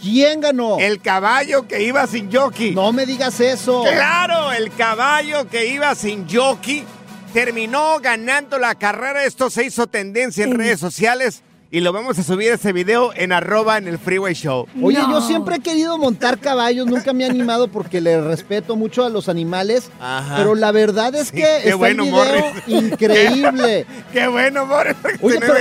[0.00, 0.78] ¿Quién ganó?
[0.80, 2.74] El caballo que iba sin jockey.
[2.74, 3.84] No me digas eso.
[3.84, 6.84] Claro, el caballo que iba sin jockey
[7.32, 9.24] terminó ganando la carrera.
[9.24, 13.30] Esto se hizo tendencia en redes sociales y lo vamos a subir ese video en
[13.32, 14.66] arroba en el Freeway Show.
[14.82, 19.04] Oye, yo siempre he querido montar caballos, nunca me he animado porque le respeto mucho
[19.04, 20.34] a los animales, Ajá.
[20.36, 22.44] pero la verdad es Sí, que qué está bueno, el video Morris.
[22.66, 23.86] increíble.
[24.12, 24.96] Qué bueno, Morris.
[25.22, 25.54] Oye, pero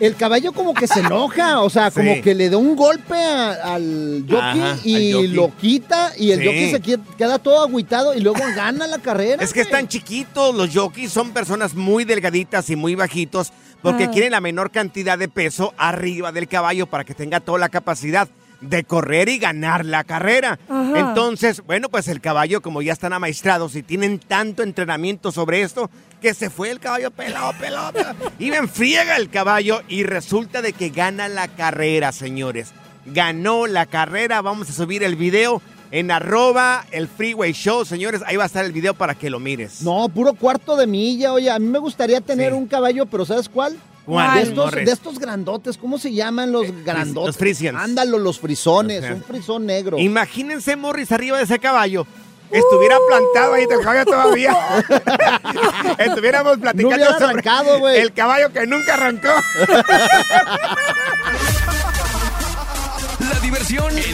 [0.00, 3.74] el caballo como que se enoja, o sea, como que le da un golpe a-
[3.74, 5.28] al jockey Ajá, y al jockey.
[5.28, 6.44] lo quita y el Sí.
[6.46, 9.42] jockey se queda todo agüitado y luego gana la carrera.
[9.42, 9.72] Es que güey.
[9.72, 13.52] están chiquitos los jockeys, son personas muy delgaditas y muy bajitos
[13.84, 14.10] porque Ah.
[14.10, 18.28] quieren la menor cantidad de peso arriba del caballo para que tenga toda la capacidad
[18.60, 20.58] de correr y ganar la carrera.
[20.70, 20.98] Ajá.
[20.98, 25.90] Entonces, bueno, pues el caballo, como ya están amaestrados y tienen tanto entrenamiento sobre esto,
[26.22, 28.16] que se fue el caballo pelado, pelado, pelado.
[28.38, 32.72] Iba en friega el caballo y resulta de que gana la carrera, señores.
[33.04, 35.60] Ganó la carrera, vamos a subir el video
[35.94, 38.20] en arroba el Freeway Show, señores.
[38.26, 39.80] Ahí va a estar el video para que lo mires.
[39.82, 41.32] No, puro cuarto de milla.
[41.32, 42.58] Oye, a mí me gustaría tener Sí.
[42.58, 43.76] un caballo, pero ¿sabes cuál?
[44.04, 47.28] ¿Cuál, De estos, de estos grandotes, ¿cómo se llaman los grandotes?
[47.28, 47.78] los Frisians.
[47.80, 49.96] Ándalo, los frisones, un frisón negro.
[49.96, 52.04] Imagínense Morris arriba de ese caballo.
[52.50, 54.52] Estuviera plantado ahí el caballo todavía.
[55.98, 59.28] Estuviéramos platicando sobre arrancado, el caballo que nunca arrancó.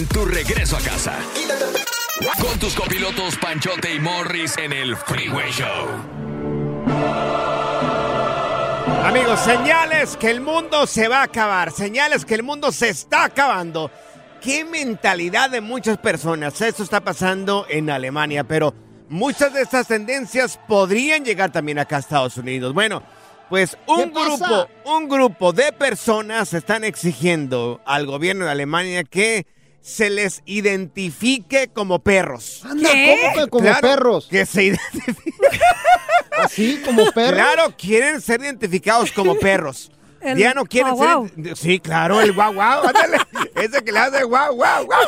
[0.00, 1.12] En tu regreso a casa.
[2.40, 5.88] Con tus copilotos Panchote y Morris en el Freeway Show.
[9.04, 13.24] Amigos, señales que el mundo se va a acabar, señales que el mundo se está
[13.24, 13.90] acabando.
[14.40, 16.58] Qué mentalidad de muchas personas.
[16.62, 18.72] Esto está pasando en Alemania, pero
[19.10, 22.72] muchas de estas tendencias podrían llegar también acá a Estados Unidos.
[22.72, 23.02] Bueno,
[23.50, 29.44] pues un grupo, un grupo de personas están exigiendo al gobierno de Alemania que
[29.80, 32.62] se les identifique como perros.
[32.64, 34.28] Anda, ¿cómo que como Claro, perros?
[34.30, 35.16] Que se identifiquen.
[36.38, 37.34] Así, como perros.
[37.34, 39.90] Claro, quieren ser identificados como perros.
[40.20, 41.56] El ya no quieren guau, ser...
[41.56, 43.18] Sí, claro, el guau guau, ándale.
[43.54, 45.06] Ese que le hace guau guau guau.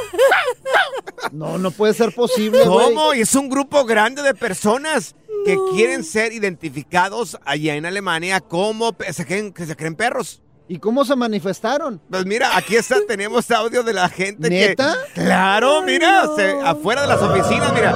[1.33, 2.65] No, no puede ser posible.
[2.65, 3.13] ¿Cómo?
[3.13, 8.97] Y es un grupo grande de personas que quieren ser identificados allá en Alemania como
[9.11, 10.41] se creen, que se creen perros.
[10.73, 12.01] ¿Y cómo se manifestaron?
[12.11, 14.97] Pues mira, aquí está, tenemos audio de la gente ¿Neta?
[15.15, 15.21] que...
[15.21, 17.93] Claro, mira, se- afuera de las oficinas, mira.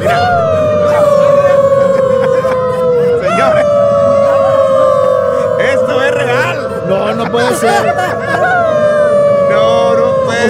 [0.00, 0.18] Mira.
[3.22, 3.66] Señores.
[5.74, 6.82] Esto es real.
[6.88, 7.94] No, no puede ser.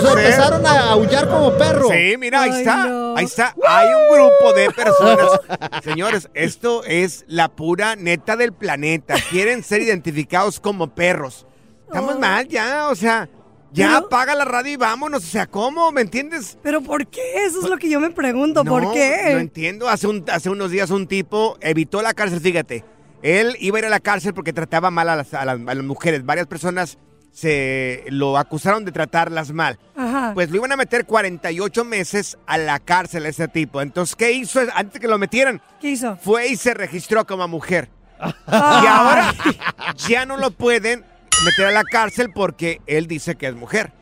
[0.03, 1.89] No, no O sea, empezaron a aullar como perro.
[1.91, 3.15] Sí, mira, ahí está.
[3.17, 3.55] Ahí está.
[3.67, 5.41] Hay un grupo de personas.
[5.85, 9.15] Señores, esto es la pura neta del planeta.
[9.31, 11.47] Quieren ser identificados como perros.
[11.87, 13.29] Estamos mal ya, o sea,
[13.73, 15.25] ya Pero- apaga la radio y vámonos.
[15.25, 15.93] O sea, ¿cómo?
[15.93, 16.59] ¿Me entiendes?
[16.63, 17.45] ¿Pero por qué?
[17.47, 18.65] Eso es lo que yo me pregunto.
[18.65, 19.31] ¿Por No, qué?
[19.33, 19.89] No entiendo.
[19.89, 22.85] Hace, un, hace unos días un tipo evitó la cárcel, fíjate.
[23.23, 25.75] Él iba a ir a la cárcel porque trataba mal a las, a las- a
[25.75, 26.25] las mujeres.
[26.25, 26.99] Varias personas
[27.37, 29.79] se lo acusaron de tratarlas mal.
[29.95, 30.33] Ajá.
[30.33, 33.83] Pues lo iban a meter 48 meses a la cárcel a ese tipo.
[33.83, 35.61] Entonces, ¿qué hizo antes de que lo metieran?
[35.79, 36.17] ¿Qué hizo?
[36.17, 37.91] Fue y se registró como mujer.
[38.19, 38.81] Ah.
[38.83, 39.35] Y ahora
[40.09, 41.05] ya no lo pueden
[41.45, 43.93] meter a la cárcel porque él dice que es mujer.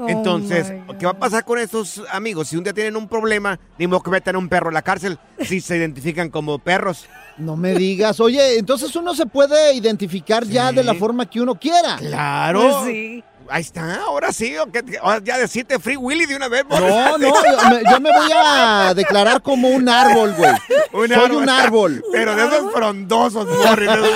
[0.00, 2.48] Oh Entonces, ¿qué va a pasar con estos amigos?
[2.48, 4.82] Si un día tienen un problema, ni modo que metan a un perro a la
[4.82, 7.06] cárcel si se identifican como perros.
[7.36, 8.20] No me digas.
[8.20, 11.96] Oye, entonces uno se puede identificar ya de la forma que uno quiera.
[11.96, 12.60] Claro.
[12.60, 13.24] Pues sí.
[13.50, 14.56] Ahí está, ahora sí.
[14.58, 14.82] ¿o qué?
[15.00, 16.64] Ahora ya decirte Free Willy de una vez.
[16.68, 17.32] No, no, yo
[17.70, 20.52] me, yo me voy a declarar como un árbol, güey.
[20.92, 21.36] Un Soy árbol.
[21.42, 22.04] un árbol.
[22.12, 24.08] Pero de esos frondosos, esos-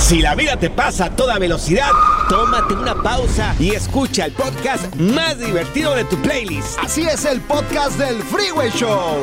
[0.00, 1.90] Si la vida te pasa a toda velocidad,
[2.28, 6.78] tómate una pausa y escucha el podcast más divertido de tu playlist.
[6.80, 9.22] Así es el podcast del Freeway Show.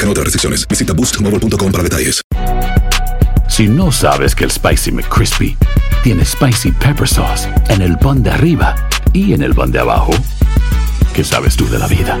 [0.00, 0.66] Aplican otras restricciones.
[0.66, 2.22] Visita boostmobile.com para detalles.
[3.50, 5.58] Si no sabes que el Spicy McCrispy
[6.02, 8.74] tiene Spicy Pepper Sauce en el pan de arriba
[9.12, 10.12] y en el pan de abajo,
[11.12, 12.18] ¿qué sabes tú de la vida?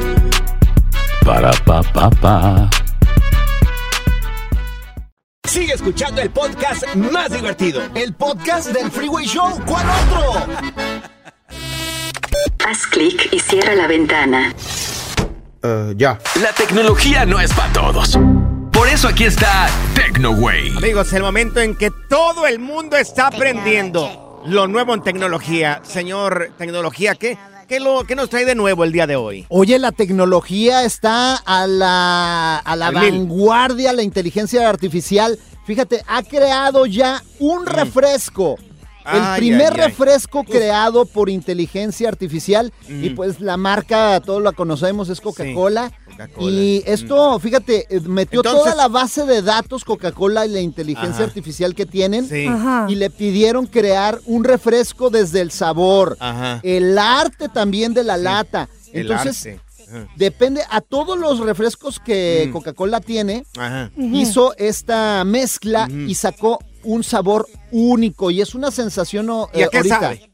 [1.24, 2.68] Para, pa, pa, pa.
[5.48, 7.80] Sigue escuchando el podcast más divertido.
[7.94, 9.58] El podcast del Freeway Show.
[9.64, 10.46] ¿Cuál otro?
[12.68, 14.54] Haz clic y cierra la ventana.
[15.96, 16.18] Ya.
[16.40, 18.18] La tecnología no es para todos.
[18.72, 20.76] Por eso aquí está TecnoWay.
[20.76, 25.82] Amigos, el momento en que todo el mundo está aprendiendo lo nuevo en tecnología.
[25.84, 27.36] Señor Tecnología, ¿qué,
[27.68, 29.46] qué, lo, qué nos trae de nuevo el día de hoy?
[29.48, 35.38] Oye, la tecnología está a la, a la vanguardia, la inteligencia artificial.
[35.66, 38.56] Fíjate, ha creado ya un refresco.
[39.06, 39.86] El Ay, primer ay, ay.
[39.88, 43.14] refresco creado por inteligencia artificial y Mm.
[43.14, 45.90] pues la marca, todos la conocemos, es Coca-Cola.
[46.38, 51.14] Y esto, fíjate, eh, metió Entonces- toda la base de datos Coca-Cola y la inteligencia
[51.14, 51.24] Ajá.
[51.24, 52.46] artificial que tienen Sí.
[52.88, 56.60] Y le pidieron crear un refresco desde el sabor, Ajá.
[56.62, 58.68] el arte también de la lata.
[58.92, 59.60] El Entonces, arte.
[60.14, 62.52] Depende a todos los refrescos que Mm.
[62.52, 63.90] Coca-Cola tiene, Ajá.
[63.96, 69.66] hizo esta mezcla y sacó un sabor único y es una sensación o- ¿Y a
[69.66, 70.00] eh, qué ahorita.
[70.00, 70.30] sabe?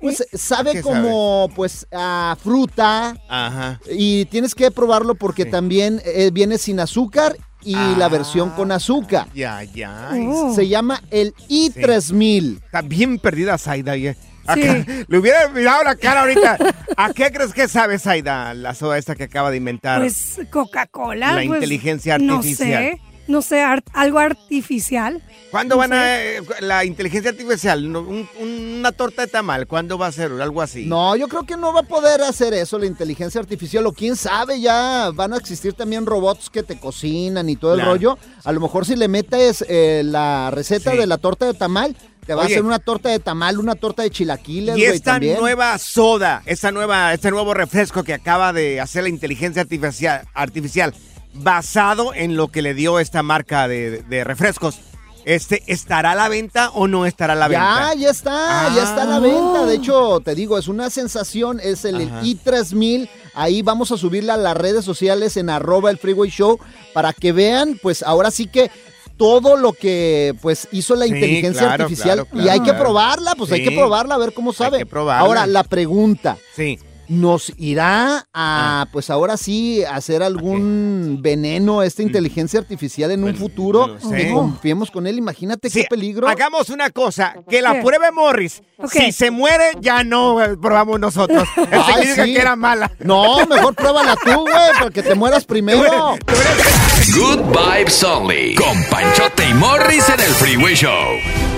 [0.00, 3.80] Pues sabe qué como pues a fruta Ajá.
[3.88, 9.28] y tienes que probarlo porque también eh, viene sin azúcar y la versión con azúcar.
[9.32, 10.10] Ya, ya.
[10.28, 10.52] Oh.
[10.52, 12.56] Se llama el i3000.
[12.64, 13.94] Está bien perdida Zaida.
[13.94, 14.14] Sí.
[15.08, 16.58] Le hubiera mirado la cara ahorita.
[16.96, 20.00] ¿A qué crees que sabe Zaida, la soda esta que acaba de inventar?
[20.00, 21.28] Pues Coca-Cola.
[21.28, 22.82] La pues, inteligencia No artificial.
[22.82, 23.00] sé.
[23.28, 23.62] No sé,
[23.94, 25.22] algo artificial.
[25.50, 27.90] ¿Cuándo No van a eh, la inteligencia artificial?
[27.92, 30.32] no, un- una torta de tamal, ¿cuándo va a ser?
[30.40, 30.86] Algo así.
[30.86, 34.16] No, yo creo que no va a poder hacer eso la inteligencia artificial o quién
[34.16, 37.92] sabe, ya van a existir también robots que te cocinan y todo el Claro.
[37.92, 38.18] rollo.
[38.44, 40.96] A lo mejor si le metes eh, la receta Sí.
[40.98, 41.94] de la torta de tamal,
[42.26, 42.54] te va Oye.
[42.54, 45.38] a hacer una torta de tamal, una torta de chilaquiles, Y esta también.
[45.38, 50.94] nueva soda, esta nueva, este nuevo refresco que acaba de hacer la inteligencia artificial, artificial
[51.34, 54.78] basado en lo que le dio esta marca de, de refrescos,
[55.24, 57.94] este, ¿estará a la venta o no estará a la Ya, venta?
[57.94, 59.20] ya está, ya está a la Ah.
[59.20, 59.66] venta.
[59.66, 62.22] De hecho, te digo, es una sensación, es el, Ajá.
[62.22, 63.08] i3000.
[63.34, 66.58] Ahí vamos a subirla a las redes sociales en arroba el Freeway Show
[66.92, 68.70] para que vean, pues ahora sí que
[69.16, 73.34] todo lo que pues hizo la Sí, inteligencia claro, artificial claro, y hay que probarla,
[73.36, 74.78] pues hay que probarla a ver cómo sabe.
[74.78, 75.24] que probarla.
[75.24, 76.78] Ahora la pregunta, Sí.
[77.12, 78.82] ¿Nos irá Ah.
[78.82, 83.86] a pues ahora sí hacer algún veneno esta inteligencia artificial en un futuro?
[83.86, 83.90] Mm.
[83.90, 84.16] no lo sé.
[84.16, 86.28] Que confiemos con él, imagínate Sí, qué peligro.
[86.28, 87.82] Hagamos una cosa, que la ¿Qué?
[87.82, 88.62] pruebe Morris.
[88.90, 91.46] Si se muere, ya no eh, probamos nosotros.
[91.56, 92.14] Eso Ay, sí.
[92.34, 92.90] que era mala.
[93.00, 96.16] No, mejor pruébala tú, güey, para que te mueras primero.
[97.14, 98.54] Good Vibes Only.
[98.54, 101.51] Con Panchote y Morris en el Freeway Show.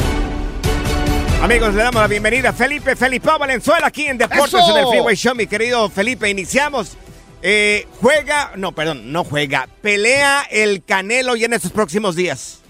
[1.45, 4.71] Amigos, le damos la bienvenida a Felipe Felipe Valenzuela aquí en Deportes ¡Eso!
[4.71, 6.31] en el Freeway Show, mi querido Felipe.
[6.31, 6.97] Iniciamos.
[7.43, 9.69] Eh, juega, no, perdón, no juega.
[9.83, 12.61] Pelea el Canelo ya en estos próximos días.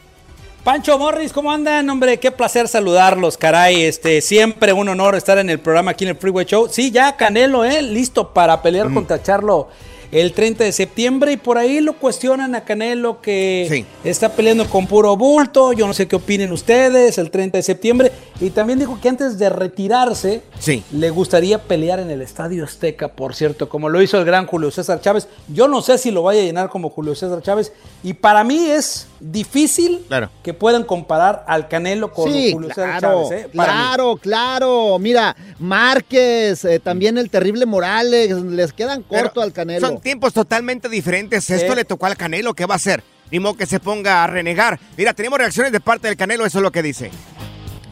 [0.65, 1.89] Pancho Morris, ¿cómo andan?
[1.89, 3.85] Hombre, qué placer saludarlos, caray.
[3.85, 6.69] Este, siempre un honor estar en el programa aquí en el Freeway Show.
[6.69, 7.81] Sí, ya Canelo, ¿eh?
[7.81, 9.69] Listo para pelear contra Charlo
[10.15, 14.87] el 30 de septiembre y por ahí lo cuestionan a Canelo que está peleando con
[14.87, 15.73] puro bulto.
[15.75, 18.13] Yo no sé qué opinen ustedes el 30 de septiembre.
[18.41, 20.83] Y también dijo que antes de retirarse Sí.
[20.93, 24.71] le gustaría pelear en el Estadio Azteca, por cierto, como lo hizo el gran Julio
[24.71, 25.29] César Chávez.
[25.49, 27.73] Yo no sé si lo vaya a llenar como Julio César Chávez.
[28.03, 30.31] Y para mí es difícil Claro.
[30.43, 33.41] que puedan comparar al Canelo con Sí, Julio César claro, Chávez.
[33.43, 33.45] ¿eh?
[33.47, 33.51] Mí.
[33.53, 34.99] claro, claro.
[35.01, 39.87] Mira, Márquez, eh, también el terrible Morales, les quedan corto al Canelo.
[39.87, 41.51] Son tiempos totalmente diferentes.
[41.51, 41.77] Esto Sí.
[41.77, 43.03] le tocó al Canelo, ¿qué va a hacer?
[43.33, 44.79] Ni modo que se ponga a renegar.
[44.97, 47.11] Mira, tenemos reacciones de parte del Canelo, eso es lo que dice.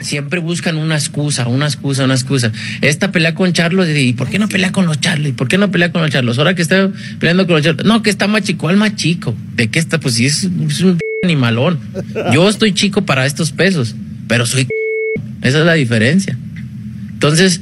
[0.01, 2.51] Siempre buscan una excusa, una excusa, una excusa.
[2.81, 5.29] Esta pelea con Charlos, ¿y por qué no pelea con los Charlos?
[5.29, 6.39] ¿Y por qué no pelea con los Charlos?
[6.39, 7.87] Ahora que está peleando con los Charlos.
[7.87, 9.35] No, que está más chico, ¿cuál más chico?
[9.55, 9.99] ¿De qué está?
[10.01, 11.81] Pues sí, es, es un animalón.
[12.33, 13.95] Yo estoy chico para estos pesos,
[14.29, 14.67] pero soy
[15.43, 16.37] Esa es la diferencia.
[17.13, 17.61] Entonces,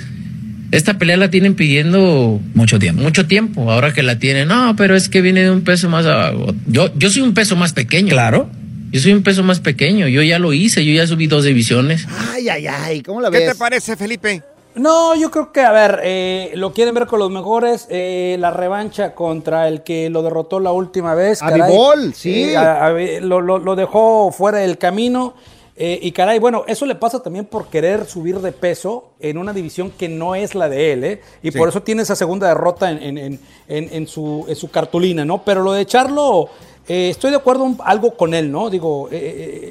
[0.72, 3.02] esta pelea la tienen pidiendo mucho tiempo.
[3.02, 3.70] Mucho tiempo.
[3.70, 6.46] Ahora que la tienen, no, pero es que viene de un peso más abajo.
[6.66, 8.08] Yo, yo soy un peso más pequeño.
[8.10, 8.48] Claro.
[8.92, 10.08] Yo soy un peso más pequeño.
[10.08, 10.84] Yo ya lo hice.
[10.84, 12.06] Yo ya subí dos divisiones.
[12.32, 13.52] Ay, ay, ay, ¿cómo la ¿Qué ves?
[13.52, 14.42] te parece, Felipe?
[14.76, 17.86] No, yo creo que, a ver, eh, lo quieren ver con los mejores.
[17.90, 21.42] eh, la revancha contra el que lo derrotó la última vez.
[21.42, 21.72] A caray,
[22.14, 22.44] sí.
[22.44, 25.34] eh, a- a- lo, lo- lo dejó fuera del camino.
[25.82, 29.54] Eh, y caray, bueno, eso le pasa también por querer subir de peso en una
[29.54, 31.20] división que no es la de él, ¿eh?
[31.42, 31.56] Y Sí.
[31.58, 35.24] por eso tiene esa segunda derrota en, en- en- en- en su, en su cartulina,
[35.24, 35.42] ¿no?
[35.42, 36.50] Pero lo de Charlo,
[36.88, 38.68] eh, estoy de acuerdo un- algo con él, ¿no?
[38.70, 39.18] Digo, eh,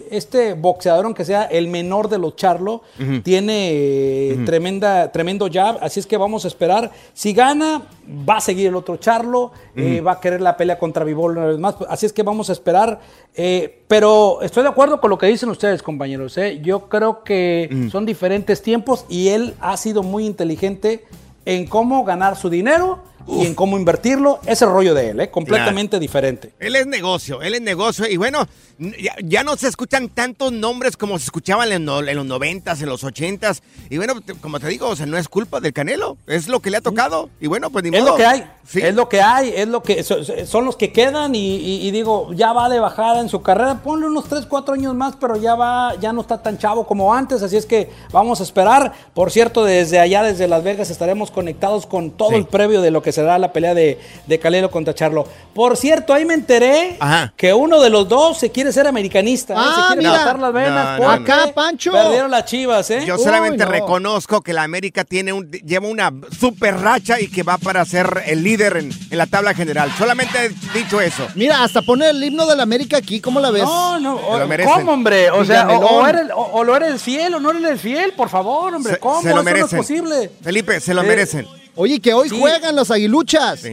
[0.01, 2.81] eh, este boxeador, aunque sea el menor de los Charlo,
[3.23, 6.91] tiene eh, tremenda, tremendo jab, así es que vamos a esperar.
[7.13, 7.81] Si gana,
[8.27, 11.47] va a seguir el otro Charlo, eh, va a querer la pelea contra Vivol una
[11.47, 12.99] vez más, así es que vamos a esperar.
[13.35, 16.37] eh, pero estoy de acuerdo con lo que dicen ustedes, compañeros.
[16.37, 16.59] ¿eh?
[16.61, 21.05] Yo creo que son diferentes tiempos y él ha sido muy inteligente
[21.45, 24.39] en cómo ganar su dinero y en cómo invertirlo.
[24.45, 25.29] Ese rollo de él, ¿eh?
[25.29, 26.53] completamente diferente.
[26.59, 28.07] Él es negocio, él es negocio.
[28.09, 28.47] Y bueno,
[28.79, 32.89] ya, ya no se escuchan tantos nombres como se escuchaban en, en los noventas, en
[32.89, 33.61] los ochentas.
[33.89, 36.17] Y bueno, te- como te digo, o sea, no es culpa del Canelo.
[36.27, 37.29] Es lo que le ha tocado.
[37.39, 38.13] Y bueno, pues ni Es modo.
[38.13, 38.79] lo que hay, Sí.
[38.81, 41.91] es lo que hay, es lo que so- son los que quedan y, y- y
[41.91, 45.35] digo, ya va de bajada en su carrera, ponle unos 3, 4 años más, pero
[45.37, 48.93] ya va, ya no está tan chavo como antes, así es que vamos a esperar.
[49.13, 52.35] Por cierto, desde allá, desde Las Vegas, estaremos conectados con todo Sí.
[52.35, 55.27] el previo de lo que será la pelea de, de Calero contra Charlo.
[55.53, 56.97] Por cierto, ahí me enteré
[57.35, 59.57] que uno de los dos se quiere ser americanista, ¿eh?
[59.59, 61.51] Ah, se quiere matar las venas No, no, no.
[61.53, 61.91] Pancho.
[61.91, 63.03] perdieron las chivas, ¿eh?
[63.05, 67.57] Yo solamente reconozco que la América tiene un, lleva una super racha y que va
[67.57, 69.91] para ser el líder en, en la tabla general.
[69.97, 71.27] Solamente he dicho eso.
[71.35, 73.63] Mira, hasta poner el himno de la América aquí, ¿cómo la ves?
[73.63, 74.73] No, no, Se lo merecen.
[74.73, 75.29] ¿cómo, hombre?
[75.31, 78.29] O sea, o, o eres- o- o lo eres fiel o no eres fiel, por
[78.29, 78.93] favor, hombre.
[78.93, 79.21] Se- ¿Cómo?
[79.21, 80.31] se lo Eso no es posible.
[80.41, 81.47] Felipe, se lo Eh, merecen.
[81.75, 82.39] Oye, que hoy Sí.
[82.39, 83.63] juegan los aguiluchas.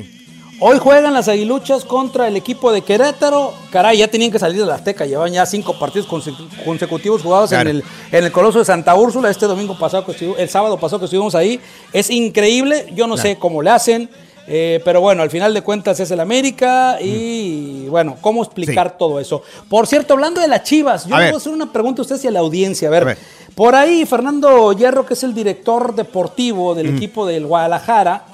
[0.59, 3.53] Hoy juegan las aguiluchas contra el equipo de Querétaro.
[3.71, 5.05] Caray, ya tenían que salir de la Azteca.
[5.05, 7.69] Llevan ya cinco partidos consecu- consecutivos jugados Claro.
[7.71, 9.29] en, el, en el Coloso de Santa Úrsula.
[9.31, 11.61] Este domingo pasado, que el sábado pasado que estuvimos ahí.
[11.93, 12.87] Es increíble.
[12.95, 13.29] Yo no Claro.
[13.29, 14.09] sé cómo le hacen.
[14.49, 19.19] Eh, pero bueno, al final de cuentas es el América y bueno, ¿cómo explicar todo
[19.19, 19.43] eso?
[19.69, 21.33] Por cierto, hablando de las Chivas, yo A le ver.
[21.33, 22.87] voy a hacer una pregunta a ustedes y a la audiencia.
[22.89, 23.19] A ver,
[23.57, 28.25] por ahí Fernando Hierro, que es el director deportivo del equipo del Guadalajara,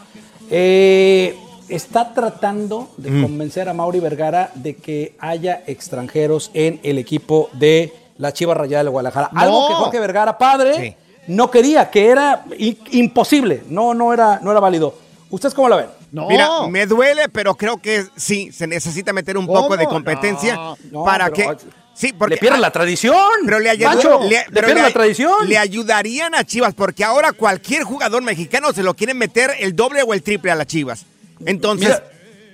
[0.51, 1.35] eh,
[1.69, 3.23] está tratando de Mm.
[3.23, 8.85] convencer a Mauri Vergara de que haya extranjeros en el equipo de la Chivas Rayada
[8.85, 9.31] del Guadalajara.
[9.35, 10.99] Algo que Jorge Vergara, padre,
[11.29, 12.45] no quería, que era
[12.91, 14.95] imposible, no, no, era, no era válido.
[15.31, 15.87] ¿Ustedes cómo la ven?
[16.13, 20.77] Mira, me duele, pero creo que sí, se necesita meter un poco de competencia No,
[20.91, 21.65] no, para pero- que...
[21.95, 23.15] Sí, porque Le pierde la tradición.
[23.45, 25.47] Pero le, ayudó- Pancho, le- le pero pierde le- la tradición.
[25.49, 30.03] Le ayudarían a Chivas, porque ahora cualquier jugador mexicano se lo quieren meter el doble
[30.03, 31.05] o el triple a las Chivas.
[31.45, 32.03] Entonces, Mira.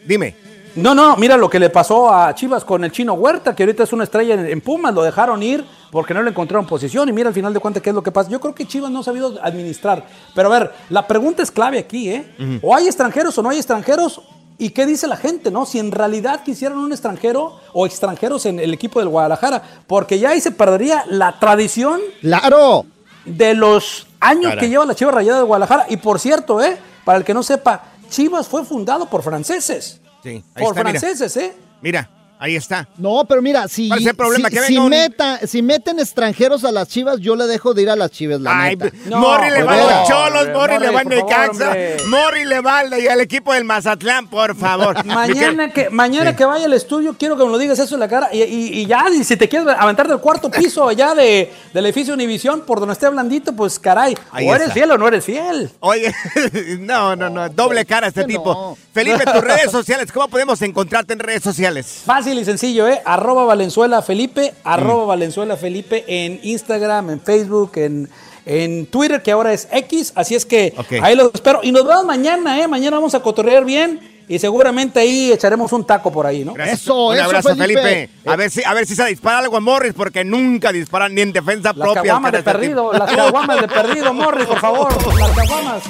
[0.06, 0.34] dime.
[0.74, 3.84] No, no, mira lo que le pasó a Chivas con el chino Huerta, que ahorita
[3.84, 7.12] es una estrella en, en Pumas, lo dejaron ir porque no le encontraron posición y
[7.12, 8.30] mira al final de cuentas qué es lo que pasa.
[8.30, 10.04] Yo creo que Chivas no ha sabido administrar.
[10.34, 12.60] Pero a ver, la pregunta es clave aquí, ¿eh?
[12.62, 14.20] O hay extranjeros o no hay extranjeros.
[14.60, 15.66] ¿Y qué dice la gente, no?
[15.66, 20.30] Si en realidad quisieran un extranjero o extranjeros en el equipo del Guadalajara, porque ya
[20.30, 22.00] ahí se perdería la tradición.
[22.20, 22.84] ¡Claro!
[23.24, 25.86] De los años que lleva la Chivas Rayada de Guadalajara.
[25.88, 26.76] Y por cierto, ¿eh?
[27.04, 30.00] Para el que no sepa, Chivas fue fundado por franceses.
[30.22, 30.98] Sí, ahí Por está, mira.
[30.98, 31.56] franceses, ¿eh?
[31.80, 32.88] Mira, ahí está.
[32.96, 34.48] No, pero mira, si, ¿Cuál es el problema?
[34.48, 37.82] si, Que si un- meta- si meten extranjeros a las chivas, yo le dejo de
[37.82, 38.96] ir a las chivas, la Ay, neta.
[39.16, 41.76] Morri le va a los cholos, Morri Morri, le va al Necaxa.
[42.08, 45.04] Morri le va al, al equipo del Mazatlán, por favor.
[45.04, 46.36] Mañana que mañana Sí.
[46.36, 48.28] que vaya al estudio, quiero que me lo digas eso en la cara.
[48.32, 51.86] Y, y- y ya, y si te quieres aventar del cuarto piso allá de, del
[51.86, 54.74] edificio Univisión, por donde esté blandito, pues caray, Ahí o eres está.
[54.74, 55.70] fiel o no eres fiel.
[55.80, 56.14] Oye,
[56.80, 58.76] no, no, no, doble cara este tipo.
[58.92, 62.02] Felipe, tus redes sociales, ¿cómo podemos encontrarte en redes sociales?
[62.04, 63.00] Fácil y sencillo, ¿eh?
[63.04, 64.68] Arroba Valenzuela Felipe, Mm.
[64.68, 68.10] arroba Valenzuela Felipe en Instagram, en Facebook, en,
[68.44, 70.12] en Twitter, que ahora es X.
[70.16, 71.60] Así es que ahí los espero.
[71.62, 72.66] Y nos vemos mañana, ¿eh?
[72.66, 74.00] Mañana vamos a cotorrear bien
[74.30, 76.54] y seguramente ahí echaremos un taco por ahí, ¿no?
[76.56, 77.80] Eso, Un eso, abrazo, Felipe.
[77.82, 78.10] Felipe.
[78.26, 81.22] A ver si, a ver si se dispara algo a Morris, porque nunca disparan ni
[81.22, 82.02] en defensa Las propia.
[82.02, 84.88] caguamas de perdido, las caguamas de perdido, Morris, por favor.
[85.18, 85.82] Las caguamas.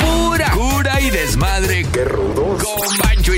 [0.00, 1.86] Pura cura y desmadre.
[1.92, 2.62] Qué rudos.
[2.62, 2.96] Con